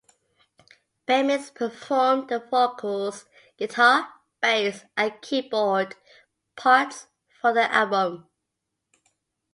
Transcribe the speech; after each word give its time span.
Bemis 1.05 1.51
performed 1.51 2.27
the 2.29 2.39
vocals, 2.39 3.25
guitar, 3.57 4.11
bass, 4.41 4.83
and 4.97 5.13
keyboard 5.21 5.95
parts 6.55 7.05
for 7.39 7.53
the 7.53 7.71
album. 7.71 8.27